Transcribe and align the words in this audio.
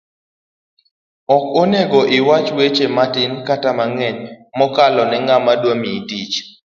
ok 1.35 1.45
onego 1.61 1.99
iwach 2.17 2.49
weche 2.57 2.85
matin 2.97 3.31
kata 3.47 3.69
mang'eny 3.77 4.19
mokalo 4.57 5.01
ne 5.07 5.17
ng'ama 5.25 5.53
dwamiyi 5.61 6.01
tich 6.09 6.35